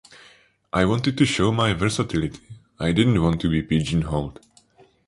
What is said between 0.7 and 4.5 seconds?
I wanted to show my versatility, I didn't want to be pigeon-holed.